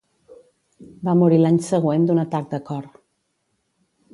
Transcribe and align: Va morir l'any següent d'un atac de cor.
Va 1.09 1.13
morir 1.19 1.37
l'any 1.41 1.59
següent 1.67 2.07
d'un 2.09 2.23
atac 2.25 2.51
de 2.55 2.61
cor. 2.71 2.89